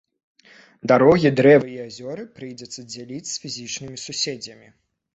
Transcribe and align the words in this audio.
Дарогі, 0.91 1.31
дрэвы 1.41 1.69
і 1.77 1.77
азёры 1.87 2.27
прыйдзецца 2.41 2.89
дзяліць 2.97 3.31
з 3.37 3.39
фізічнымі 3.47 4.05
суседзямі. 4.09 4.79